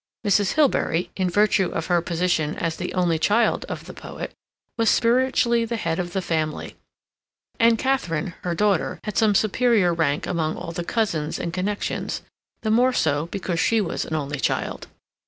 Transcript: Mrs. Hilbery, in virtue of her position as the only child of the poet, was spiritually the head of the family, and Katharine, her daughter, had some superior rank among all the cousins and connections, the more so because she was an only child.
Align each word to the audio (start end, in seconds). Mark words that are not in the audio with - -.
Mrs. 0.25 0.53
Hilbery, 0.55 1.11
in 1.15 1.29
virtue 1.29 1.69
of 1.69 1.85
her 1.85 2.01
position 2.01 2.55
as 2.55 2.75
the 2.75 2.91
only 2.95 3.19
child 3.19 3.65
of 3.65 3.85
the 3.85 3.93
poet, 3.93 4.31
was 4.75 4.89
spiritually 4.89 5.63
the 5.63 5.75
head 5.75 5.99
of 5.99 6.13
the 6.13 6.23
family, 6.23 6.75
and 7.59 7.77
Katharine, 7.77 8.33
her 8.41 8.55
daughter, 8.55 8.99
had 9.03 9.15
some 9.15 9.35
superior 9.35 9.93
rank 9.93 10.25
among 10.25 10.57
all 10.57 10.71
the 10.71 10.83
cousins 10.83 11.37
and 11.37 11.53
connections, 11.53 12.23
the 12.63 12.71
more 12.71 12.93
so 12.93 13.27
because 13.27 13.59
she 13.59 13.79
was 13.79 14.03
an 14.03 14.15
only 14.15 14.39
child. 14.39 14.87